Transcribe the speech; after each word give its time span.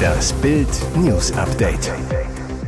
Das 0.00 0.32
Bild 0.34 0.68
News 0.96 1.32
Update. 1.32 1.92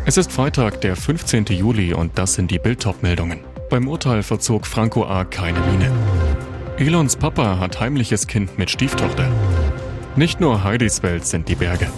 Es 0.04 0.16
ist 0.16 0.32
Freitag, 0.32 0.80
der 0.80 0.96
15. 0.96 1.46
Juli 1.46 1.94
und 1.94 2.18
das 2.18 2.34
sind 2.34 2.50
die 2.50 2.58
bild 2.58 2.86
meldungen 3.02 3.40
Beim 3.70 3.88
Urteil 3.88 4.22
verzog 4.22 4.66
Franco 4.66 5.06
A. 5.06 5.24
keine 5.24 5.60
Miene. 5.60 5.92
Elons 6.78 7.16
Papa 7.16 7.58
hat 7.58 7.80
heimliches 7.80 8.26
Kind 8.26 8.58
mit 8.58 8.70
Stieftochter. 8.70 9.30
Nicht 10.16 10.40
nur 10.40 10.64
Heidis 10.64 11.02
Welt 11.02 11.26
sind 11.26 11.48
die 11.48 11.54
Berge. 11.54 11.88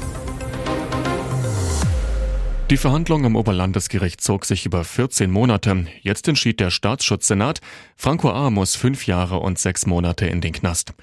Die 2.71 2.77
Verhandlung 2.77 3.27
am 3.27 3.37
Oberlandesgericht 3.37 4.21
zog 4.21 4.45
sich 4.45 4.67
über 4.67 4.85
14 4.85 5.31
Monate. 5.31 5.87
Jetzt 6.01 6.29
entschied 6.29 6.61
der 6.61 6.71
Staatsschutzsenat, 6.71 7.61
Franco 7.97 8.31
A. 8.31 8.51
muss 8.51 8.75
fünf 8.75 9.07
Jahre 9.07 9.39
und 9.39 9.59
sechs 9.59 9.87
Monate 9.87 10.27
in 10.27 10.41
den 10.41 10.53
Knast. 10.53 10.95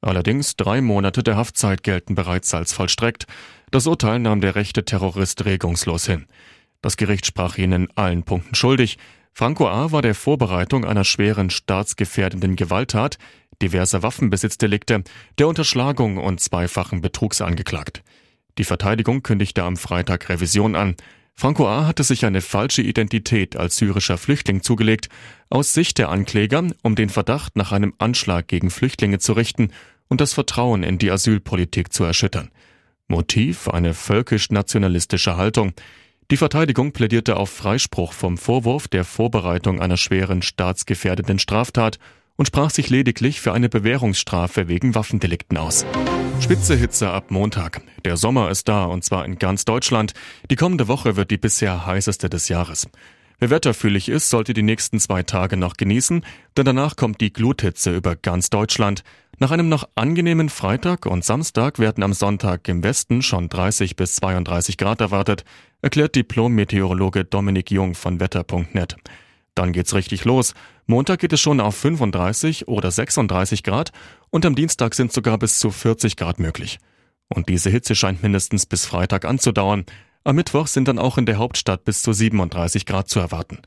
Allerdings 0.00 0.56
drei 0.56 0.80
Monate 0.80 1.22
der 1.22 1.36
Haftzeit 1.36 1.82
gelten 1.82 2.14
bereits 2.14 2.54
als 2.54 2.72
vollstreckt. 2.72 3.26
Das 3.70 3.86
Urteil 3.86 4.18
nahm 4.18 4.40
der 4.40 4.54
rechte 4.54 4.84
Terrorist 4.84 5.44
regungslos 5.44 6.06
hin. 6.06 6.26
Das 6.80 6.96
Gericht 6.96 7.26
sprach 7.26 7.58
ihn 7.58 7.72
in 7.72 7.88
allen 7.96 8.22
Punkten 8.22 8.54
schuldig. 8.54 8.98
Franco 9.32 9.68
A. 9.68 9.92
war 9.92 10.02
der 10.02 10.14
Vorbereitung 10.14 10.84
einer 10.84 11.04
schweren 11.04 11.50
staatsgefährdenden 11.50 12.56
Gewalttat, 12.56 13.18
diverser 13.60 14.02
Waffenbesitzdelikte, 14.02 15.02
der 15.38 15.48
Unterschlagung 15.48 16.18
und 16.18 16.40
zweifachen 16.40 17.00
Betrugs 17.00 17.40
angeklagt. 17.40 18.02
Die 18.58 18.64
Verteidigung 18.64 19.22
kündigte 19.22 19.62
am 19.62 19.76
Freitag 19.76 20.28
Revision 20.28 20.76
an. 20.76 20.96
Franco 21.40 21.68
A. 21.68 21.86
hatte 21.86 22.02
sich 22.02 22.24
eine 22.24 22.40
falsche 22.40 22.82
Identität 22.82 23.54
als 23.54 23.76
syrischer 23.76 24.18
Flüchtling 24.18 24.60
zugelegt, 24.60 25.08
aus 25.50 25.72
Sicht 25.72 25.98
der 25.98 26.08
Ankläger, 26.08 26.64
um 26.82 26.96
den 26.96 27.10
Verdacht 27.10 27.54
nach 27.54 27.70
einem 27.70 27.94
Anschlag 27.98 28.48
gegen 28.48 28.70
Flüchtlinge 28.70 29.20
zu 29.20 29.34
richten 29.34 29.70
und 30.08 30.20
das 30.20 30.32
Vertrauen 30.32 30.82
in 30.82 30.98
die 30.98 31.12
Asylpolitik 31.12 31.92
zu 31.92 32.02
erschüttern. 32.02 32.50
Motiv 33.06 33.68
eine 33.68 33.94
völkisch-nationalistische 33.94 35.36
Haltung. 35.36 35.74
Die 36.32 36.36
Verteidigung 36.36 36.90
plädierte 36.90 37.36
auf 37.36 37.50
Freispruch 37.50 38.14
vom 38.14 38.36
Vorwurf 38.36 38.88
der 38.88 39.04
Vorbereitung 39.04 39.80
einer 39.80 39.96
schweren 39.96 40.42
staatsgefährdenden 40.42 41.38
Straftat 41.38 42.00
und 42.34 42.46
sprach 42.46 42.70
sich 42.70 42.90
lediglich 42.90 43.40
für 43.40 43.52
eine 43.52 43.68
Bewährungsstrafe 43.68 44.66
wegen 44.66 44.96
Waffendelikten 44.96 45.56
aus. 45.56 45.86
Spitze 46.40 46.76
Hitze 46.76 47.10
ab 47.10 47.30
Montag. 47.30 47.82
Der 48.04 48.16
Sommer 48.16 48.50
ist 48.50 48.68
da 48.68 48.84
und 48.84 49.04
zwar 49.04 49.24
in 49.24 49.38
ganz 49.38 49.64
Deutschland. 49.64 50.14
Die 50.50 50.56
kommende 50.56 50.88
Woche 50.88 51.16
wird 51.16 51.30
die 51.30 51.36
bisher 51.36 51.84
heißeste 51.84 52.30
des 52.30 52.48
Jahres. 52.48 52.88
Wer 53.38 53.50
wetterfühlig 53.50 54.08
ist, 54.08 54.30
sollte 54.30 54.54
die 54.54 54.62
nächsten 54.62 54.98
zwei 54.98 55.22
Tage 55.22 55.56
noch 55.56 55.76
genießen, 55.76 56.24
denn 56.56 56.64
danach 56.64 56.96
kommt 56.96 57.20
die 57.20 57.32
Gluthitze 57.32 57.94
über 57.94 58.16
ganz 58.16 58.50
Deutschland. 58.50 59.04
Nach 59.38 59.50
einem 59.50 59.68
noch 59.68 59.88
angenehmen 59.94 60.48
Freitag 60.48 61.06
und 61.06 61.24
Samstag 61.24 61.78
werden 61.78 62.02
am 62.02 62.12
Sonntag 62.12 62.66
im 62.68 62.82
Westen 62.82 63.22
schon 63.22 63.48
30 63.48 63.96
bis 63.96 64.14
32 64.16 64.76
Grad 64.76 65.00
erwartet, 65.00 65.44
erklärt 65.82 66.16
Diplom-Meteorologe 66.16 67.24
Dominik 67.24 67.70
Jung 67.70 67.94
von 67.94 68.20
Wetter.net. 68.20 68.96
Dann 69.54 69.72
geht's 69.72 69.94
richtig 69.94 70.24
los. 70.24 70.54
Montag 70.86 71.20
geht 71.20 71.32
es 71.32 71.40
schon 71.40 71.60
auf 71.60 71.76
35 71.76 72.68
oder 72.68 72.90
36 72.90 73.62
Grad 73.62 73.92
und 74.30 74.46
am 74.46 74.54
Dienstag 74.54 74.94
sind 74.94 75.12
sogar 75.12 75.38
bis 75.38 75.58
zu 75.58 75.70
40 75.70 76.16
Grad 76.16 76.38
möglich. 76.38 76.78
Und 77.28 77.48
diese 77.48 77.70
Hitze 77.70 77.94
scheint 77.94 78.22
mindestens 78.22 78.66
bis 78.66 78.86
Freitag 78.86 79.24
anzudauern. 79.24 79.84
Am 80.24 80.36
Mittwoch 80.36 80.66
sind 80.66 80.88
dann 80.88 80.98
auch 80.98 81.18
in 81.18 81.26
der 81.26 81.38
Hauptstadt 81.38 81.84
bis 81.84 82.02
zu 82.02 82.12
37 82.12 82.86
Grad 82.86 83.08
zu 83.08 83.20
erwarten. 83.20 83.58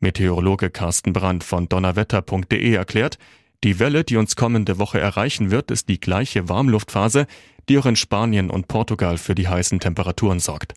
Meteorologe 0.00 0.70
Carsten 0.70 1.12
Brandt 1.12 1.44
von 1.44 1.68
donnerwetter.de 1.68 2.72
erklärt, 2.72 3.18
die 3.64 3.80
Welle, 3.80 4.04
die 4.04 4.16
uns 4.16 4.36
kommende 4.36 4.78
Woche 4.78 5.00
erreichen 5.00 5.50
wird, 5.50 5.72
ist 5.72 5.88
die 5.88 5.98
gleiche 5.98 6.48
Warmluftphase, 6.48 7.26
die 7.68 7.78
auch 7.78 7.86
in 7.86 7.96
Spanien 7.96 8.50
und 8.50 8.68
Portugal 8.68 9.18
für 9.18 9.34
die 9.34 9.48
heißen 9.48 9.80
Temperaturen 9.80 10.38
sorgt. 10.38 10.74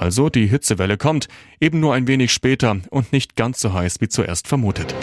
Also 0.00 0.28
die 0.28 0.46
Hitzewelle 0.46 0.96
kommt, 0.96 1.28
eben 1.60 1.80
nur 1.80 1.94
ein 1.94 2.06
wenig 2.06 2.32
später 2.32 2.78
und 2.90 3.12
nicht 3.12 3.36
ganz 3.36 3.60
so 3.60 3.72
heiß 3.72 4.00
wie 4.00 4.08
zuerst 4.08 4.48
vermutet. 4.48 4.94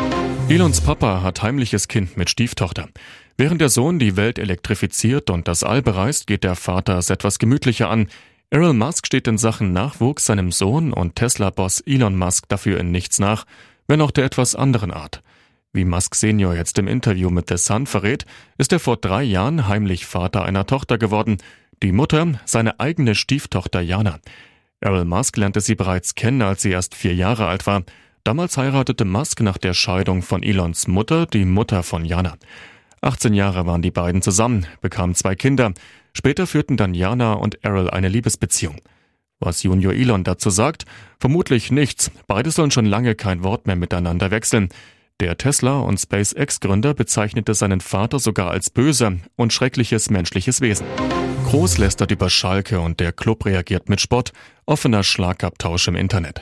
Elons 0.49 0.81
Papa 0.81 1.21
hat 1.21 1.41
heimliches 1.41 1.87
Kind 1.87 2.17
mit 2.17 2.29
Stieftochter. 2.29 2.89
Während 3.37 3.61
der 3.61 3.69
Sohn 3.69 3.97
die 3.97 4.15
Welt 4.17 4.37
elektrifiziert 4.37 5.29
und 5.29 5.47
das 5.47 5.63
All 5.63 5.81
bereist, 5.81 6.27
geht 6.27 6.43
der 6.43 6.55
Vater 6.55 6.97
es 6.97 7.09
etwas 7.09 7.39
gemütlicher 7.39 7.89
an. 7.89 8.07
Errol 8.49 8.73
Musk 8.73 9.07
steht 9.07 9.27
in 9.27 9.37
Sachen 9.39 9.73
Nachwuchs 9.73 10.25
seinem 10.25 10.51
Sohn 10.51 10.93
und 10.93 11.15
Tesla-Boss 11.15 11.79
Elon 11.81 12.15
Musk 12.17 12.47
dafür 12.49 12.79
in 12.79 12.91
nichts 12.91 13.17
nach, 13.19 13.45
wenn 13.87 14.01
auch 14.01 14.11
der 14.11 14.25
etwas 14.25 14.55
anderen 14.55 14.91
Art. 14.91 15.23
Wie 15.71 15.85
Musk 15.85 16.13
Senior 16.13 16.53
jetzt 16.53 16.77
im 16.77 16.87
Interview 16.87 17.31
mit 17.31 17.49
The 17.49 17.57
Sun 17.57 17.87
verrät, 17.87 18.27
ist 18.59 18.71
er 18.71 18.79
vor 18.79 18.97
drei 18.97 19.23
Jahren 19.23 19.67
heimlich 19.67 20.05
Vater 20.05 20.43
einer 20.43 20.67
Tochter 20.67 20.99
geworden. 20.99 21.37
Die 21.81 21.91
Mutter, 21.91 22.39
seine 22.45 22.79
eigene 22.79 23.15
Stieftochter 23.15 23.81
Jana. 23.81 24.19
Errol 24.83 25.05
Musk 25.05 25.37
lernte 25.37 25.61
sie 25.61 25.75
bereits 25.75 26.13
kennen, 26.13 26.41
als 26.41 26.61
sie 26.61 26.71
erst 26.71 26.93
vier 26.93 27.15
Jahre 27.15 27.47
alt 27.47 27.65
war. 27.65 27.83
Damals 28.25 28.57
heiratete 28.57 29.05
Musk 29.05 29.41
nach 29.41 29.57
der 29.57 29.73
Scheidung 29.73 30.21
von 30.21 30.43
Elons 30.43 30.87
Mutter 30.87 31.25
die 31.25 31.45
Mutter 31.45 31.83
von 31.83 32.03
Jana. 32.03 32.35
18 33.01 33.33
Jahre 33.33 33.65
waren 33.65 33.81
die 33.81 33.91
beiden 33.91 34.21
zusammen, 34.21 34.65
bekamen 34.81 35.15
zwei 35.15 35.35
Kinder. 35.35 35.73
Später 36.13 36.47
führten 36.47 36.77
dann 36.77 36.93
Jana 36.93 37.33
und 37.33 37.63
Errol 37.63 37.89
eine 37.89 38.09
Liebesbeziehung. 38.09 38.77
Was 39.39 39.63
Junior 39.63 39.93
Elon 39.93 40.23
dazu 40.23 40.49
sagt? 40.49 40.85
Vermutlich 41.19 41.71
nichts. 41.71 42.11
Beide 42.27 42.51
sollen 42.51 42.71
schon 42.71 42.85
lange 42.85 43.15
kein 43.15 43.43
Wort 43.43 43.67
mehr 43.67 43.75
miteinander 43.75 44.31
wechseln. 44.31 44.69
Der 45.19 45.37
Tesla- 45.37 45.79
und 45.79 45.99
SpaceX-Gründer 45.99 46.93
bezeichnete 46.93 47.53
seinen 47.53 47.81
Vater 47.81 48.19
sogar 48.19 48.51
als 48.51 48.69
böse 48.69 49.19
und 49.35 49.53
schreckliches 49.53 50.09
menschliches 50.09 50.59
Wesen. 50.59 50.85
Groß 51.53 51.77
lästert 51.77 52.09
über 52.09 52.31
Schalke 52.31 52.79
und 52.79 52.99
der 52.99 53.11
Club 53.11 53.45
reagiert 53.45 53.87
mit 53.87 54.01
Spott, 54.01 54.33
offener 54.65 55.03
Schlagabtausch 55.03 55.87
im 55.87 55.95
Internet. 55.95 56.41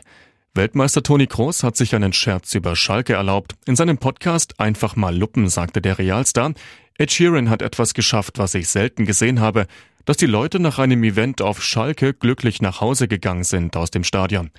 Weltmeister 0.53 1.03
Toni 1.03 1.27
Kroos 1.27 1.63
hat 1.63 1.75
sich 1.75 1.94
einen 1.94 2.13
Scherz 2.13 2.55
über 2.55 2.77
Schalke 2.77 3.16
erlaubt. 3.16 3.55
In 3.66 3.75
seinem 3.75 3.97
Podcast 3.97 4.57
Einfach 4.61 4.95
mal 4.95 5.13
Luppen 5.13 5.49
sagte 5.49 5.81
der 5.81 5.99
Realstar, 5.99 6.53
Ed 6.97 7.11
Sheeran 7.11 7.49
hat 7.49 7.61
etwas 7.61 7.94
geschafft, 7.94 8.38
was 8.38 8.55
ich 8.55 8.69
selten 8.69 9.05
gesehen 9.05 9.41
habe, 9.41 9.67
dass 10.05 10.16
die 10.16 10.27
Leute 10.27 10.61
nach 10.61 10.79
einem 10.79 11.03
Event 11.03 11.41
auf 11.41 11.61
Schalke 11.61 12.13
glücklich 12.13 12.61
nach 12.61 12.79
Hause 12.79 13.09
gegangen 13.09 13.43
sind 13.43 13.75
aus 13.75 13.91
dem 13.91 14.05
Stadion. 14.05 14.49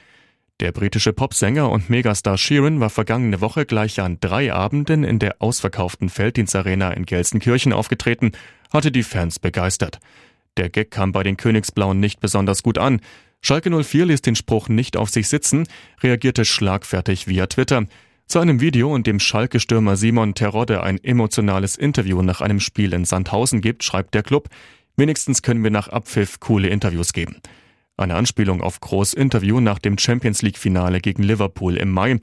Der 0.60 0.72
britische 0.72 1.14
Popsänger 1.14 1.70
und 1.70 1.88
Megastar 1.88 2.36
Sheeran 2.36 2.78
war 2.78 2.90
vergangene 2.90 3.40
Woche 3.40 3.64
gleich 3.64 4.00
an 4.00 4.18
drei 4.20 4.52
Abenden 4.52 5.02
in 5.02 5.18
der 5.18 5.36
ausverkauften 5.38 6.10
Felddienstarena 6.10 6.92
in 6.92 7.06
Gelsenkirchen 7.06 7.72
aufgetreten, 7.72 8.32
hatte 8.70 8.92
die 8.92 9.02
Fans 9.02 9.38
begeistert. 9.38 9.98
Der 10.58 10.68
Gag 10.68 10.90
kam 10.90 11.12
bei 11.12 11.22
den 11.22 11.36
Königsblauen 11.36 11.98
nicht 11.98 12.20
besonders 12.20 12.62
gut 12.62 12.78
an. 12.78 13.00
Schalke 13.40 13.70
04 13.70 14.06
ließ 14.06 14.20
den 14.20 14.36
Spruch 14.36 14.68
nicht 14.68 14.96
auf 14.96 15.08
sich 15.08 15.28
sitzen, 15.28 15.66
reagierte 16.02 16.44
schlagfertig 16.44 17.26
via 17.26 17.46
Twitter. 17.46 17.86
Zu 18.26 18.38
einem 18.38 18.60
Video, 18.60 18.94
in 18.94 19.02
dem 19.02 19.18
Schalke-Stürmer 19.18 19.96
Simon 19.96 20.34
Terodde 20.34 20.82
ein 20.82 21.02
emotionales 21.02 21.76
Interview 21.76 22.22
nach 22.22 22.40
einem 22.40 22.60
Spiel 22.60 22.92
in 22.92 23.04
Sandhausen 23.04 23.60
gibt, 23.60 23.82
schreibt 23.82 24.14
der 24.14 24.22
Club, 24.22 24.48
wenigstens 24.96 25.42
können 25.42 25.64
wir 25.64 25.70
nach 25.70 25.88
Abpfiff 25.88 26.38
coole 26.38 26.68
Interviews 26.68 27.12
geben. 27.12 27.36
Eine 27.96 28.14
Anspielung 28.14 28.62
auf 28.62 28.80
Groß 28.80 29.14
Interview 29.14 29.60
nach 29.60 29.78
dem 29.78 29.98
Champions 29.98 30.42
League 30.42 30.58
Finale 30.58 31.00
gegen 31.00 31.22
Liverpool 31.22 31.76
im 31.76 31.90
Mai. 31.90 32.18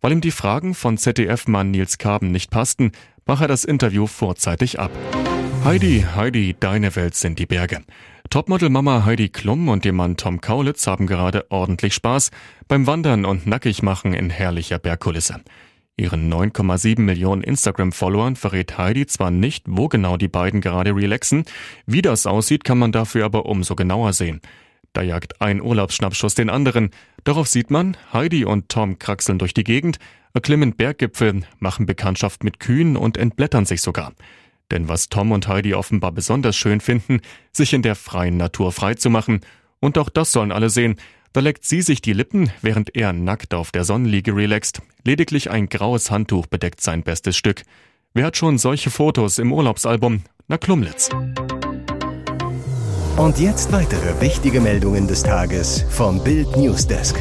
Weil 0.00 0.12
ihm 0.12 0.20
die 0.20 0.30
Fragen 0.30 0.74
von 0.74 0.98
ZDF-Mann 0.98 1.70
Nils 1.70 1.98
Kaben 1.98 2.30
nicht 2.30 2.50
passten, 2.50 2.92
brach 3.24 3.40
er 3.40 3.48
das 3.48 3.64
Interview 3.64 4.06
vorzeitig 4.06 4.78
ab. 4.78 4.90
Heidi, 5.64 6.04
Heidi, 6.14 6.54
deine 6.60 6.94
Welt 6.94 7.14
sind 7.14 7.38
die 7.38 7.46
Berge. 7.46 7.80
Topmodel-Mama 8.28 9.06
Heidi 9.06 9.30
Klum 9.30 9.70
und 9.70 9.86
ihr 9.86 9.94
Mann 9.94 10.18
Tom 10.18 10.42
Kaulitz 10.42 10.86
haben 10.86 11.06
gerade 11.06 11.46
ordentlich 11.48 11.94
Spaß 11.94 12.32
beim 12.68 12.86
Wandern 12.86 13.24
und 13.24 13.46
Nackigmachen 13.46 14.12
in 14.12 14.28
herrlicher 14.28 14.78
Bergkulisse. 14.78 15.40
Ihren 15.96 16.30
9,7 16.30 17.00
Millionen 17.00 17.42
Instagram-Followern 17.42 18.36
verrät 18.36 18.76
Heidi 18.76 19.06
zwar 19.06 19.30
nicht, 19.30 19.64
wo 19.66 19.88
genau 19.88 20.18
die 20.18 20.28
beiden 20.28 20.60
gerade 20.60 20.94
relaxen, 20.94 21.46
wie 21.86 22.02
das 22.02 22.26
aussieht, 22.26 22.64
kann 22.64 22.76
man 22.76 22.92
dafür 22.92 23.24
aber 23.24 23.46
umso 23.46 23.74
genauer 23.74 24.12
sehen. 24.12 24.42
Da 24.92 25.00
jagt 25.00 25.40
ein 25.40 25.62
Urlaubsschnappschuss 25.62 26.34
den 26.34 26.50
anderen. 26.50 26.90
Darauf 27.24 27.48
sieht 27.48 27.70
man, 27.70 27.96
Heidi 28.12 28.44
und 28.44 28.68
Tom 28.68 28.98
kraxeln 28.98 29.38
durch 29.38 29.54
die 29.54 29.64
Gegend, 29.64 29.98
erklimmen 30.34 30.76
Berggipfel, 30.76 31.40
machen 31.58 31.86
Bekanntschaft 31.86 32.44
mit 32.44 32.60
Kühen 32.60 32.98
und 32.98 33.16
entblättern 33.16 33.64
sich 33.64 33.80
sogar. 33.80 34.12
Denn 34.74 34.88
was 34.88 35.08
Tom 35.08 35.32
und 35.32 35.48
Heidi 35.48 35.72
offenbar 35.72 36.12
besonders 36.12 36.56
schön 36.56 36.80
finden, 36.80 37.20
sich 37.52 37.72
in 37.72 37.80
der 37.82 37.94
freien 37.94 38.36
Natur 38.36 38.72
freizumachen. 38.72 39.40
Und 39.80 39.96
auch 39.96 40.10
das 40.10 40.32
sollen 40.32 40.52
alle 40.52 40.68
sehen. 40.68 40.96
Da 41.32 41.40
leckt 41.40 41.64
sie 41.64 41.80
sich 41.80 42.02
die 42.02 42.12
Lippen, 42.12 42.50
während 42.60 42.94
er 42.94 43.12
nackt 43.12 43.54
auf 43.54 43.70
der 43.70 43.84
Sonnenliege 43.84 44.36
relaxt. 44.36 44.82
Lediglich 45.04 45.50
ein 45.50 45.68
graues 45.68 46.10
Handtuch 46.10 46.46
bedeckt 46.46 46.80
sein 46.80 47.02
bestes 47.02 47.36
Stück. 47.36 47.62
Wer 48.12 48.26
hat 48.26 48.36
schon 48.36 48.58
solche 48.58 48.90
Fotos 48.90 49.38
im 49.38 49.52
Urlaubsalbum? 49.52 50.22
Na 50.48 50.58
Klumlitz. 50.58 51.08
Und 53.16 53.38
jetzt 53.38 53.72
weitere 53.72 54.20
wichtige 54.20 54.60
Meldungen 54.60 55.06
des 55.06 55.22
Tages 55.22 55.84
vom 55.88 56.22
Bild 56.22 56.56
Newsdesk. 56.56 57.16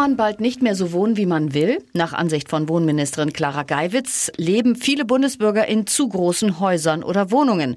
Man 0.00 0.16
bald 0.16 0.40
nicht 0.40 0.62
mehr 0.62 0.74
so 0.74 0.92
wohnen, 0.92 1.18
wie 1.18 1.26
man 1.26 1.52
will? 1.52 1.84
Nach 1.92 2.14
Ansicht 2.14 2.48
von 2.48 2.70
Wohnministerin 2.70 3.34
Clara 3.34 3.64
Geiwitz 3.64 4.32
leben 4.38 4.74
viele 4.74 5.04
Bundesbürger 5.04 5.68
in 5.68 5.86
zu 5.86 6.08
großen 6.08 6.58
Häusern 6.58 7.04
oder 7.04 7.30
Wohnungen. 7.30 7.76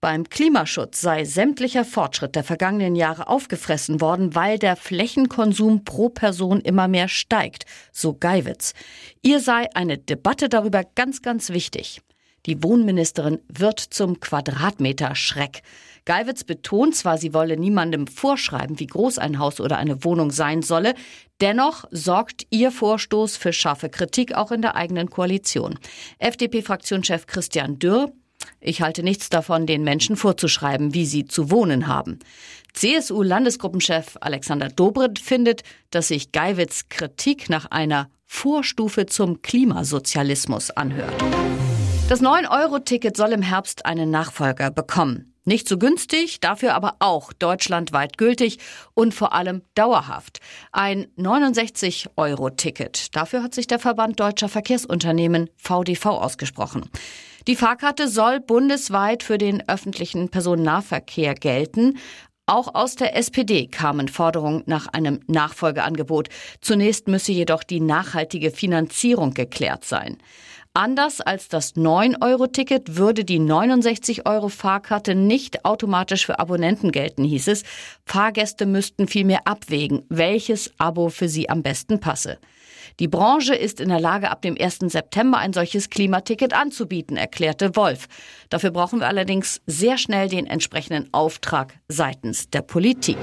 Beim 0.00 0.28
Klimaschutz 0.28 1.00
sei 1.00 1.24
sämtlicher 1.24 1.84
Fortschritt 1.84 2.34
der 2.34 2.42
vergangenen 2.42 2.96
Jahre 2.96 3.28
aufgefressen 3.28 4.00
worden, 4.00 4.34
weil 4.34 4.58
der 4.58 4.74
Flächenkonsum 4.74 5.84
pro 5.84 6.08
Person 6.08 6.58
immer 6.60 6.88
mehr 6.88 7.06
steigt, 7.06 7.66
so 7.92 8.14
Geiwitz. 8.14 8.74
Ihr 9.22 9.38
sei 9.38 9.68
eine 9.72 9.96
Debatte 9.96 10.48
darüber 10.48 10.82
ganz, 10.96 11.22
ganz 11.22 11.50
wichtig. 11.50 12.00
Die 12.46 12.62
Wohnministerin 12.62 13.40
wird 13.48 13.80
zum 13.80 14.20
Quadratmeter-Schreck. 14.20 15.62
Geiwitz 16.04 16.44
betont 16.44 16.96
zwar, 16.96 17.18
sie 17.18 17.34
wolle 17.34 17.56
niemandem 17.56 18.06
vorschreiben, 18.06 18.80
wie 18.80 18.86
groß 18.86 19.18
ein 19.18 19.38
Haus 19.38 19.60
oder 19.60 19.76
eine 19.76 20.04
Wohnung 20.04 20.30
sein 20.30 20.62
solle, 20.62 20.94
dennoch 21.40 21.84
sorgt 21.90 22.46
ihr 22.50 22.72
Vorstoß 22.72 23.36
für 23.36 23.52
scharfe 23.52 23.90
Kritik 23.90 24.34
auch 24.34 24.50
in 24.50 24.62
der 24.62 24.76
eigenen 24.76 25.10
Koalition. 25.10 25.78
FDP-Fraktionschef 26.18 27.26
Christian 27.26 27.78
Dürr 27.78 28.12
ich 28.60 28.82
halte 28.82 29.02
nichts 29.02 29.28
davon, 29.28 29.66
den 29.66 29.84
Menschen 29.84 30.16
vorzuschreiben, 30.16 30.94
wie 30.94 31.06
sie 31.06 31.24
zu 31.24 31.50
wohnen 31.50 31.86
haben. 31.86 32.18
CSU-Landesgruppenchef 32.74 34.16
Alexander 34.20 34.68
Dobrindt 34.68 35.18
findet, 35.18 35.62
dass 35.90 36.08
sich 36.08 36.32
Geiwitz 36.32 36.88
Kritik 36.88 37.48
nach 37.48 37.66
einer 37.66 38.10
Vorstufe 38.26 39.06
zum 39.06 39.42
Klimasozialismus 39.42 40.70
anhört. 40.70 41.14
Das 42.10 42.20
9-Euro-Ticket 42.20 43.16
soll 43.16 43.30
im 43.30 43.40
Herbst 43.40 43.86
einen 43.86 44.10
Nachfolger 44.10 44.72
bekommen. 44.72 45.32
Nicht 45.44 45.68
so 45.68 45.78
günstig, 45.78 46.40
dafür 46.40 46.74
aber 46.74 46.96
auch 46.98 47.32
deutschlandweit 47.32 48.18
gültig 48.18 48.58
und 48.94 49.14
vor 49.14 49.32
allem 49.32 49.62
dauerhaft. 49.76 50.40
Ein 50.72 51.06
69-Euro-Ticket. 51.16 53.14
Dafür 53.14 53.44
hat 53.44 53.54
sich 53.54 53.68
der 53.68 53.78
Verband 53.78 54.18
Deutscher 54.18 54.48
Verkehrsunternehmen 54.48 55.50
VDV 55.54 56.06
ausgesprochen. 56.06 56.90
Die 57.46 57.54
Fahrkarte 57.54 58.08
soll 58.08 58.40
bundesweit 58.40 59.22
für 59.22 59.38
den 59.38 59.68
öffentlichen 59.68 60.30
Personennahverkehr 60.30 61.36
gelten. 61.36 61.96
Auch 62.46 62.74
aus 62.74 62.96
der 62.96 63.16
SPD 63.16 63.68
kamen 63.68 64.08
Forderungen 64.08 64.64
nach 64.66 64.88
einem 64.88 65.20
Nachfolgeangebot. 65.28 66.28
Zunächst 66.60 67.06
müsse 67.06 67.30
jedoch 67.30 67.62
die 67.62 67.78
nachhaltige 67.78 68.50
Finanzierung 68.50 69.32
geklärt 69.32 69.84
sein. 69.84 70.18
Anders 70.72 71.20
als 71.20 71.48
das 71.48 71.74
9-Euro-Ticket 71.74 72.96
würde 72.96 73.24
die 73.24 73.40
69-Euro-Fahrkarte 73.40 75.16
nicht 75.16 75.64
automatisch 75.64 76.26
für 76.26 76.38
Abonnenten 76.38 76.92
gelten, 76.92 77.24
hieß 77.24 77.48
es. 77.48 77.64
Fahrgäste 78.06 78.66
müssten 78.66 79.08
vielmehr 79.08 79.48
abwägen, 79.48 80.04
welches 80.08 80.70
Abo 80.78 81.08
für 81.08 81.28
sie 81.28 81.50
am 81.50 81.64
besten 81.64 81.98
passe. 81.98 82.38
Die 83.00 83.08
Branche 83.08 83.56
ist 83.56 83.80
in 83.80 83.88
der 83.88 83.98
Lage, 83.98 84.30
ab 84.30 84.42
dem 84.42 84.56
1. 84.56 84.78
September 84.82 85.38
ein 85.38 85.52
solches 85.52 85.90
Klimaticket 85.90 86.52
anzubieten, 86.52 87.16
erklärte 87.16 87.74
Wolf. 87.74 88.06
Dafür 88.48 88.70
brauchen 88.70 89.00
wir 89.00 89.08
allerdings 89.08 89.60
sehr 89.66 89.98
schnell 89.98 90.28
den 90.28 90.46
entsprechenden 90.46 91.12
Auftrag 91.12 91.74
seitens 91.88 92.48
der 92.48 92.62
Politik. 92.62 93.18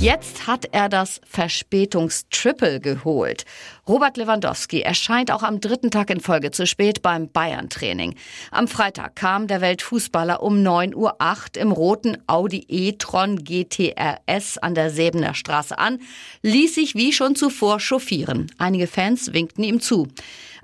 Jetzt 0.00 0.46
hat 0.46 0.66
er 0.72 0.88
das 0.88 1.20
Verspätungstriple 1.26 2.80
geholt. 2.80 3.44
Robert 3.88 4.16
Lewandowski 4.16 4.80
erscheint 4.80 5.30
auch 5.30 5.42
am 5.42 5.60
dritten 5.60 5.90
Tag 5.90 6.10
in 6.10 6.20
Folge 6.20 6.50
zu 6.50 6.66
spät 6.66 7.00
beim 7.00 7.30
Bayern-Training. 7.30 8.14
Am 8.50 8.68
Freitag 8.68 9.16
kam 9.16 9.46
der 9.46 9.60
Weltfußballer 9.60 10.42
um 10.42 10.56
9.08 10.58 10.94
Uhr 10.94 11.62
im 11.62 11.72
roten 11.72 12.18
Audi 12.26 12.66
e-tron 12.68 13.44
GTRS 13.44 14.58
an 14.58 14.74
der 14.74 14.90
Säbener 14.90 15.34
Straße 15.34 15.78
an, 15.78 16.00
ließ 16.42 16.74
sich 16.74 16.94
wie 16.94 17.12
schon 17.12 17.34
zuvor 17.34 17.80
chauffieren. 17.80 18.50
Einige 18.58 18.86
Fans 18.86 19.32
winkten 19.32 19.62
ihm 19.62 19.80
zu. 19.80 20.08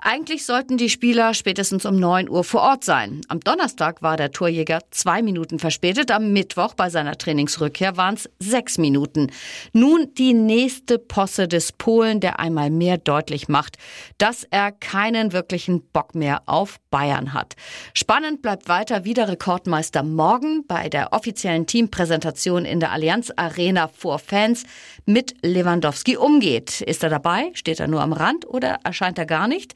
Eigentlich 0.03 0.47
sollten 0.47 0.79
die 0.79 0.89
Spieler 0.89 1.35
spätestens 1.35 1.85
um 1.85 1.97
9 1.97 2.31
Uhr 2.31 2.43
vor 2.43 2.63
Ort 2.63 2.85
sein. 2.85 3.21
Am 3.29 3.41
Donnerstag 3.41 4.01
war 4.01 4.17
der 4.17 4.31
Torjäger 4.31 4.81
zwei 4.91 5.21
Minuten 5.21 5.59
verspätet. 5.59 6.11
Am 6.11 6.33
Mittwoch 6.33 6.73
bei 6.73 6.89
seiner 6.89 7.19
Trainingsrückkehr 7.19 7.99
waren 7.99 8.15
es 8.15 8.31
sechs 8.39 8.79
Minuten. 8.79 9.31
Nun 9.75 10.15
die 10.17 10.33
nächste 10.33 10.99
Posse 10.99 11.49
des 11.49 11.73
Polen, 11.73 12.21
der 12.21 12.41
einmal 12.41 12.71
mehr 12.71 12.97
deutlich 12.97 13.49
macht, 13.49 13.77
dass 14.17 14.45
er 14.45 14.73
keinen 14.73 15.35
wirklichen 15.35 15.83
Bock 15.93 16.15
mehr 16.15 16.45
auf 16.47 16.79
Bayern 16.91 17.35
hat. 17.35 17.55
Spannend 17.93 18.41
bleibt 18.41 18.71
weiter, 18.71 19.05
wie 19.05 19.13
der 19.13 19.29
Rekordmeister 19.29 20.03
morgen 20.03 20.67
bei 20.67 20.89
der 20.89 21.13
offiziellen 21.13 21.67
Teampräsentation 21.67 22.65
in 22.65 22.81
der 22.81 22.93
Allianz 22.93 23.31
Arena 23.37 23.89
vor 23.89 24.19
Fans 24.19 24.65
mit 25.05 25.35
Lewandowski 25.43 26.17
umgeht. 26.17 26.81
Ist 26.81 27.03
er 27.03 27.11
dabei? 27.11 27.51
Steht 27.53 27.81
er 27.81 27.89
nur 27.89 28.01
am 28.01 28.15
Rand 28.15 28.49
oder 28.49 28.79
erscheint 28.83 29.19
er 29.19 29.27
gar 29.27 29.47
nicht? 29.47 29.75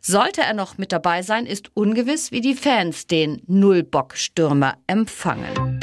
Sollte 0.00 0.42
er 0.42 0.54
noch 0.54 0.78
mit 0.78 0.92
dabei 0.92 1.22
sein, 1.22 1.46
ist 1.46 1.70
ungewiss, 1.74 2.30
wie 2.30 2.40
die 2.40 2.54
Fans 2.54 3.06
den 3.06 3.42
Nullbock-Stürmer 3.46 4.74
empfangen. 4.86 5.80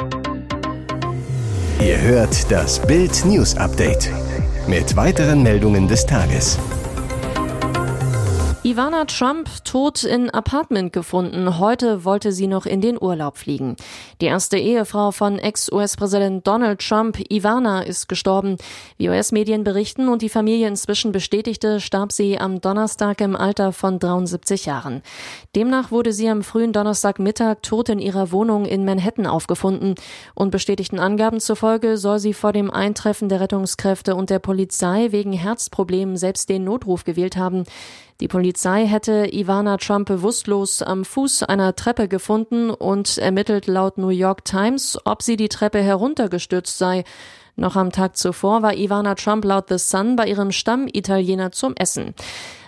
Ihr 1.82 2.00
hört 2.00 2.50
das 2.50 2.80
Bild 2.86 3.26
News 3.26 3.58
Update 3.58 4.10
mit 4.68 4.96
weiteren 4.96 5.44
Meldungen 5.44 5.88
des 5.88 6.06
Tages. 6.06 6.58
Ivana 8.66 9.04
Trump 9.04 9.50
tot 9.66 10.06
in 10.06 10.30
Apartment 10.30 10.94
gefunden. 10.94 11.60
Heute 11.60 12.06
wollte 12.06 12.32
sie 12.32 12.48
noch 12.48 12.66
in 12.66 12.80
den 12.80 12.98
Urlaub 12.98 13.38
fliegen. 13.38 13.76
Die 14.22 14.28
erste 14.28 14.58
Ehefrau 14.58 15.12
von 15.12 15.38
Ex-US-Präsident 15.38 16.48
Donald 16.48 16.80
Trump, 16.80 17.20
Ivana, 17.30 17.82
ist 17.82 18.08
gestorben. 18.08 18.56
Wie 18.98 19.10
US-Medien 19.10 19.66
berichten 19.66 20.08
und 20.08 20.22
die 20.22 20.30
Familie 20.30 20.70
inzwischen 20.70 21.12
bestätigte, 21.12 21.82
starb 21.82 22.14
sie 22.14 22.40
am 22.40 22.62
Donnerstag 22.62 23.20
im 23.20 23.36
Alter 23.36 23.74
von 23.74 24.00
73 24.00 24.66
Jahren. 24.66 25.02
Demnach 25.58 25.92
wurde 25.92 26.14
sie 26.14 26.30
am 26.30 26.42
frühen 26.42 26.72
Donnerstagmittag 26.72 27.58
tot 27.64 27.90
in 27.90 28.00
ihrer 28.00 28.32
Wohnung 28.32 28.64
in 28.64 28.86
Manhattan 28.86 29.28
aufgefunden. 29.28 29.96
Und 30.36 30.52
bestätigten 30.52 31.00
Angaben 31.00 31.42
zufolge 31.42 31.98
soll 31.98 32.20
sie 32.20 32.34
vor 32.34 32.54
dem 32.54 32.72
Eintreffen 32.72 33.28
der 33.28 33.42
Rettungskräfte 33.42 34.16
und 34.16 34.30
der 34.30 34.40
Polizei 34.40 35.12
wegen 35.12 35.34
Herzproblemen 35.34 36.16
selbst 36.16 36.48
den 36.48 36.64
Notruf 36.64 37.04
gewählt 37.04 37.36
haben. 37.36 37.66
Die 38.24 38.30
Polizei 38.30 38.86
hätte 38.86 39.28
Ivana 39.34 39.76
Trump 39.76 40.08
bewusstlos 40.08 40.82
am 40.82 41.04
Fuß 41.04 41.44
einer 41.44 41.76
Treppe 41.76 42.08
gefunden 42.08 42.70
und 42.70 43.18
ermittelt 43.18 43.68
laut 43.68 43.98
New 43.98 44.08
York 44.08 44.46
Times, 44.46 44.98
ob 45.04 45.22
sie 45.22 45.36
die 45.36 45.50
Treppe 45.50 45.82
heruntergestürzt 45.82 46.78
sei. 46.78 47.04
Noch 47.58 47.76
am 47.76 47.92
Tag 47.92 48.16
zuvor 48.16 48.62
war 48.62 48.76
Ivana 48.76 49.16
Trump 49.16 49.44
laut 49.44 49.66
The 49.68 49.78
Sun 49.78 50.16
bei 50.16 50.28
ihrem 50.28 50.54
Stammitaliener 50.54 51.52
zum 51.52 51.76
Essen. 51.76 52.16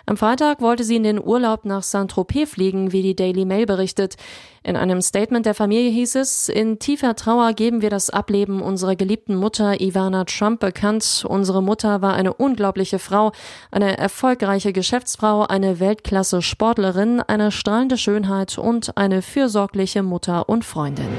Am 0.08 0.18
Freitag 0.18 0.62
wollte 0.62 0.84
sie 0.84 0.98
in 0.98 1.04
den 1.04 1.24
Urlaub 1.24 1.66
nach 1.66 1.82
Saint-Tropez 1.82 2.50
fliegen, 2.50 2.92
wie 2.92 3.02
die 3.02 3.16
Daily 3.16 3.44
Mail 3.44 3.66
berichtet. 3.66 4.18
In 4.64 4.76
einem 4.76 5.02
Statement 5.02 5.46
der 5.46 5.56
Familie 5.56 5.90
hieß 5.90 6.16
es, 6.16 6.50
in 6.50 6.80
tiefer 6.80 7.16
Trauer 7.16 7.54
geben 7.54 7.82
wir 7.82 7.90
das 7.90 8.10
Ableben 8.10 8.62
unserer 8.62 8.96
geliebten 8.96 9.36
Mutter 9.36 9.82
Ivana 9.82 10.26
Trump 10.26 10.60
bekannt. 10.60 11.26
Unsere 11.28 11.64
Mutter 11.64 12.02
war 12.02 12.14
eine 12.14 12.34
unglaubliche 12.34 13.00
Frau, 13.00 13.32
eine 13.72 13.98
erfolgreiche 13.98 14.74
Geschäftsfrau, 14.74 15.44
eine 15.44 15.80
Weltklasse 15.80 16.42
Sportlerin, 16.42 17.22
eine 17.22 17.52
strahlende 17.52 17.98
Schönheit 17.98 18.58
und 18.58 18.98
eine 18.98 19.22
fürsorgliche 19.22 20.04
Mutter 20.04 20.50
und 20.50 20.66
Freundin. 20.66 21.10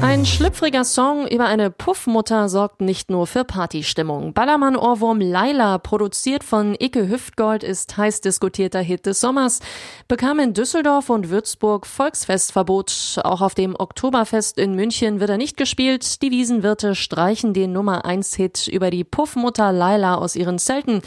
Ein 0.00 0.24
schlüpfriger 0.24 0.84
Song 0.84 1.26
über 1.26 1.46
eine 1.46 1.70
Puffmutter 1.70 2.48
sorgt 2.48 2.80
nicht 2.80 3.10
nur 3.10 3.26
für 3.26 3.44
Partystimmung. 3.44 4.32
Ballermann-Ohrwurm 4.32 5.20
Laila, 5.20 5.78
produziert 5.78 6.44
von 6.44 6.76
Icke 6.78 7.08
Hüftgold, 7.08 7.64
ist 7.64 7.96
heiß 7.96 8.20
diskutierter 8.20 8.80
Hit 8.80 9.06
des 9.06 9.20
Sommers, 9.20 9.58
bekam 10.06 10.38
in 10.38 10.54
Düsseldorf 10.54 11.10
und 11.10 11.30
Würzburg 11.30 11.84
Volksfestverbot. 11.84 13.18
Auch 13.24 13.40
auf 13.40 13.56
dem 13.56 13.74
Oktoberfest 13.76 14.56
in 14.56 14.76
München 14.76 15.18
wird 15.18 15.30
er 15.30 15.36
nicht 15.36 15.56
gespielt. 15.56 16.22
Die 16.22 16.30
Wiesenwirte 16.30 16.94
streichen 16.94 17.52
den 17.52 17.72
Nummer 17.72 18.04
1 18.04 18.34
Hit 18.36 18.68
über 18.68 18.90
die 18.90 19.04
Puffmutter 19.04 19.72
Laila 19.72 20.14
aus 20.14 20.36
ihren 20.36 20.60
Zelten. 20.60 21.02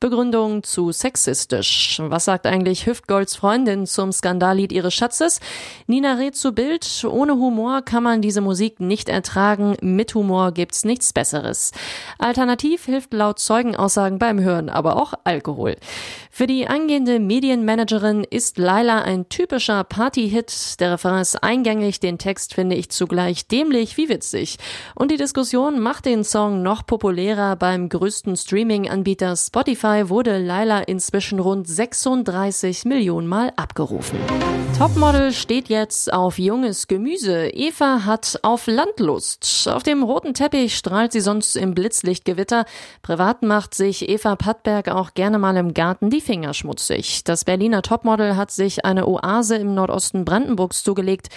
Begründung 0.00 0.62
zu 0.62 0.92
sexistisch. 0.92 2.00
Was 2.02 2.24
sagt 2.24 2.46
eigentlich 2.46 2.86
Hüftgolds 2.86 3.36
Freundin 3.36 3.86
zum 3.86 4.12
Skandallied 4.12 4.72
ihres 4.72 4.94
Schatzes? 4.94 5.40
Nina 5.86 6.14
rät 6.14 6.34
zu 6.34 6.52
Bild. 6.52 7.04
Ohne 7.04 7.34
Humor 7.34 7.82
kann 7.82 8.02
man 8.02 8.22
diese 8.22 8.40
Musik 8.40 8.80
nicht 8.80 9.10
ertragen. 9.10 9.76
Mit 9.82 10.14
Humor 10.14 10.52
gibt's 10.52 10.84
nichts 10.84 11.12
Besseres. 11.12 11.72
Alternativ 12.18 12.86
hilft 12.86 13.12
laut 13.12 13.38
Zeugenaussagen 13.38 14.18
beim 14.18 14.40
Hören 14.40 14.70
aber 14.70 14.96
auch 14.96 15.12
Alkohol. 15.24 15.76
Für 16.30 16.46
die 16.46 16.68
angehende 16.68 17.18
Medienmanagerin 17.18 18.24
ist 18.24 18.56
Laila 18.56 19.02
ein 19.02 19.28
typischer 19.28 19.84
Partyhit. 19.84 20.80
Der 20.80 20.92
Refrain 20.92 21.20
ist 21.20 21.42
eingängig, 21.42 22.00
den 22.00 22.18
Text 22.18 22.54
finde 22.54 22.76
ich 22.76 22.88
zugleich 22.88 23.48
dämlich 23.48 23.96
wie 23.96 24.08
witzig. 24.08 24.56
Und 24.94 25.10
die 25.10 25.16
Diskussion 25.16 25.80
macht 25.80 26.06
den 26.06 26.24
Song 26.24 26.62
noch 26.62 26.86
populärer 26.86 27.56
beim 27.56 27.88
größten 27.90 28.36
Streaming-Anbieter 28.36 29.36
Spotify 29.36 29.89
Spotify 29.90 30.08
wurde 30.08 30.38
Laila 30.38 30.80
inzwischen 30.82 31.40
rund 31.40 31.66
36 31.66 32.84
Millionen 32.84 33.26
Mal 33.26 33.52
abgerufen. 33.56 34.18
Topmodel 34.78 35.32
steht 35.32 35.68
jetzt 35.68 36.10
auf 36.10 36.38
junges 36.38 36.88
Gemüse. 36.88 37.48
Eva 37.48 38.06
hat 38.06 38.38
auf 38.42 38.66
Landlust. 38.66 39.68
Auf 39.70 39.82
dem 39.82 40.02
roten 40.02 40.32
Teppich 40.32 40.74
strahlt 40.74 41.12
sie 41.12 41.20
sonst 41.20 41.54
im 41.54 41.74
Blitzlichtgewitter. 41.74 42.64
Privat 43.02 43.42
macht 43.42 43.74
sich 43.74 44.08
Eva 44.08 44.36
Pattberg 44.36 44.88
auch 44.88 45.12
gerne 45.12 45.38
mal 45.38 45.54
im 45.58 45.74
Garten 45.74 46.08
die 46.08 46.22
Finger 46.22 46.54
schmutzig. 46.54 47.24
Das 47.24 47.44
Berliner 47.44 47.82
Topmodel 47.82 48.36
hat 48.36 48.52
sich 48.52 48.86
eine 48.86 49.06
Oase 49.06 49.56
im 49.56 49.74
Nordosten 49.74 50.24
Brandenburgs 50.24 50.82
zugelegt. 50.82 51.28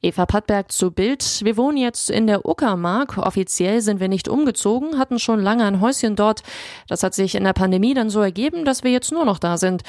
Eva 0.00 0.24
Pattberg 0.24 0.70
zu 0.70 0.92
Bild. 0.92 1.40
Wir 1.42 1.56
wohnen 1.56 1.78
jetzt 1.78 2.08
in 2.08 2.28
der 2.28 2.46
Uckermark. 2.46 3.18
Offiziell 3.18 3.80
sind 3.80 3.98
wir 3.98 4.08
nicht 4.08 4.28
umgezogen, 4.28 4.98
hatten 5.00 5.18
schon 5.18 5.40
lange 5.40 5.64
ein 5.64 5.80
Häuschen 5.80 6.14
dort. 6.14 6.42
Das 6.86 7.02
hat 7.02 7.14
sich 7.14 7.34
in 7.34 7.42
der 7.42 7.52
Pandemie 7.52 7.94
dann 7.94 8.01
so 8.10 8.20
ergeben, 8.20 8.64
dass 8.64 8.84
wir 8.84 8.90
jetzt 8.90 9.12
nur 9.12 9.24
noch 9.24 9.38
da 9.38 9.58
sind. 9.58 9.82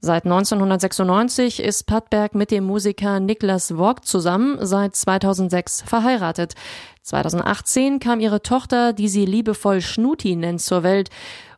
Seit 0.00 0.24
1996 0.24 1.60
ist 1.60 1.86
Pattberg 1.86 2.34
mit 2.34 2.50
dem 2.50 2.64
Musiker 2.64 3.18
Niklas 3.20 3.76
Worg 3.76 4.04
zusammen, 4.04 4.58
seit 4.60 4.94
2006 4.94 5.82
verheiratet. 5.82 6.54
2018 7.02 8.00
kam 8.00 8.20
ihre 8.20 8.42
Tochter, 8.42 8.92
die 8.92 9.08
sie 9.08 9.24
liebevoll 9.24 9.80
Schnuti 9.80 10.36
nennt, 10.36 10.60
zur 10.60 10.82
Welt. 10.82 11.08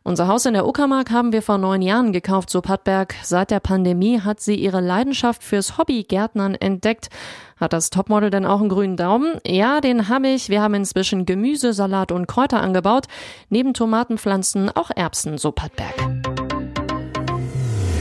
Unser 0.03 0.27
Haus 0.27 0.47
in 0.47 0.53
der 0.53 0.67
Uckermark 0.67 1.11
haben 1.11 1.31
wir 1.31 1.43
vor 1.43 1.59
neun 1.59 1.83
Jahren 1.83 2.11
gekauft, 2.11 2.49
so 2.49 2.61
Pattberg. 2.61 3.13
Seit 3.21 3.51
der 3.51 3.59
Pandemie 3.59 4.19
hat 4.19 4.39
sie 4.39 4.55
ihre 4.55 4.81
Leidenschaft 4.81 5.43
fürs 5.43 5.77
Hobby 5.77 6.03
Gärtnern 6.03 6.55
entdeckt. 6.55 7.09
Hat 7.57 7.71
das 7.71 7.91
Topmodel 7.91 8.31
denn 8.31 8.47
auch 8.47 8.61
einen 8.61 8.69
grünen 8.69 8.97
Daumen? 8.97 9.35
Ja, 9.45 9.79
den 9.79 10.09
habe 10.09 10.29
ich. 10.29 10.49
Wir 10.49 10.63
haben 10.63 10.73
inzwischen 10.73 11.27
Gemüse, 11.27 11.73
Salat 11.73 12.11
und 12.11 12.27
Kräuter 12.27 12.61
angebaut. 12.61 13.05
Neben 13.49 13.75
Tomatenpflanzen 13.75 14.71
auch 14.75 14.89
Erbsen, 14.95 15.37
so 15.37 15.51
Pattberg. 15.51 15.93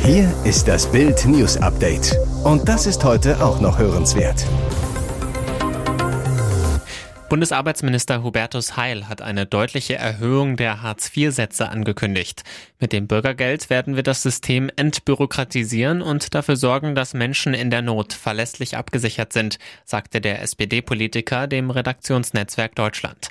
Hier 0.02 0.32
ist 0.44 0.68
das 0.68 0.86
Bild 0.86 1.26
News 1.26 1.58
Update. 1.58 2.16
Und 2.44 2.66
das 2.66 2.86
ist 2.86 3.04
heute 3.04 3.44
auch 3.44 3.60
noch 3.60 3.78
hörenswert. 3.78 4.46
Bundesarbeitsminister 7.30 8.24
Hubertus 8.24 8.76
Heil 8.76 9.08
hat 9.08 9.22
eine 9.22 9.46
deutliche 9.46 9.94
Erhöhung 9.94 10.56
der 10.56 10.82
Hartz-IV-Sätze 10.82 11.68
angekündigt. 11.68 12.42
Mit 12.80 12.92
dem 12.92 13.06
Bürgergeld 13.06 13.70
werden 13.70 13.94
wir 13.94 14.02
das 14.02 14.22
System 14.22 14.68
entbürokratisieren 14.74 16.02
und 16.02 16.34
dafür 16.34 16.56
sorgen, 16.56 16.96
dass 16.96 17.14
Menschen 17.14 17.54
in 17.54 17.70
der 17.70 17.82
Not 17.82 18.14
verlässlich 18.14 18.76
abgesichert 18.76 19.32
sind, 19.32 19.60
sagte 19.84 20.20
der 20.20 20.42
SPD-Politiker 20.42 21.46
dem 21.46 21.70
Redaktionsnetzwerk 21.70 22.74
Deutschland. 22.74 23.28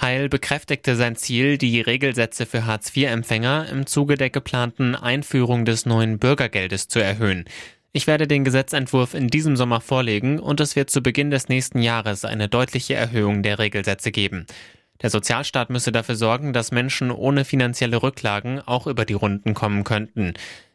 Heil 0.00 0.30
bekräftigte 0.30 0.96
sein 0.96 1.16
Ziel, 1.16 1.58
die 1.58 1.82
Regelsätze 1.82 2.46
für 2.46 2.64
Hartz-IV-Empfänger 2.64 3.66
im 3.70 3.84
Zuge 3.84 4.14
der 4.14 4.30
geplanten 4.30 4.94
Einführung 4.94 5.66
des 5.66 5.84
neuen 5.84 6.18
Bürgergeldes 6.18 6.88
zu 6.88 7.00
erhöhen. 7.00 7.44
Ich 7.94 8.06
werde 8.06 8.26
den 8.26 8.42
Gesetzentwurf 8.42 9.12
in 9.12 9.28
diesem 9.28 9.54
Sommer 9.54 9.82
vorlegen 9.82 10.38
und 10.38 10.60
es 10.60 10.76
wird 10.76 10.88
zu 10.88 11.02
Beginn 11.02 11.30
des 11.30 11.50
nächsten 11.50 11.82
Jahres 11.82 12.24
eine 12.24 12.48
deutliche 12.48 12.94
Erhöhung 12.94 13.42
der 13.42 13.58
Regelsätze 13.58 14.10
geben. 14.10 14.46
Der 15.02 15.10
Sozialstaat 15.10 15.68
müsse 15.68 15.92
dafür 15.92 16.16
sorgen, 16.16 16.54
dass 16.54 16.72
Menschen 16.72 17.10
ohne 17.10 17.44
finanzielle 17.44 18.02
Rücklagen 18.02 18.60
auch 18.60 18.86
über 18.86 19.04
die 19.04 19.12
Runden 19.12 19.52
kommen 19.52 19.84
könnten. 19.84 20.32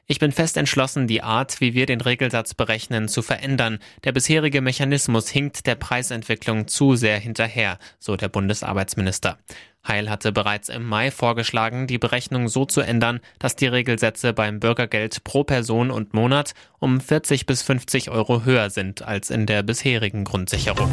Ich 0.09 0.19
bin 0.19 0.31
fest 0.31 0.55
entschlossen, 0.55 1.05
die 1.05 1.21
Art, 1.21 1.59
wie 1.59 1.73
wir 1.73 1.85
den 1.85 1.99
Regelsatz 1.99 2.53
berechnen, 2.53 3.09
zu 3.09 3.21
verändern. 3.21 3.79
Der 4.05 4.13
bisherige 4.13 4.61
Mechanismus 4.61 5.27
hinkt 5.27 5.67
der 5.67 5.75
Preisentwicklung 5.75 6.69
zu 6.69 6.95
sehr 6.95 7.19
hinterher, 7.19 7.77
so 7.99 8.15
der 8.15 8.29
Bundesarbeitsminister. 8.29 9.37
Heil 9.85 10.09
hatte 10.09 10.31
bereits 10.31 10.69
im 10.69 10.85
Mai 10.85 11.11
vorgeschlagen, 11.11 11.87
die 11.87 11.97
Berechnung 11.97 12.47
so 12.47 12.63
zu 12.63 12.79
ändern, 12.79 13.19
dass 13.37 13.57
die 13.57 13.67
Regelsätze 13.67 14.31
beim 14.31 14.61
Bürgergeld 14.61 15.25
pro 15.25 15.43
Person 15.43 15.91
und 15.91 16.13
Monat 16.13 16.53
um 16.79 17.01
40 17.01 17.45
bis 17.45 17.61
50 17.61 18.09
Euro 18.09 18.45
höher 18.45 18.69
sind 18.69 19.01
als 19.01 19.29
in 19.29 19.45
der 19.45 19.61
bisherigen 19.61 20.23
Grundsicherung. 20.23 20.89